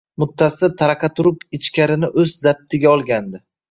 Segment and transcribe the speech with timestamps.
[0.21, 3.49] Muttasil taraqa-turuq ichkarini o’z zabtiga olgandi.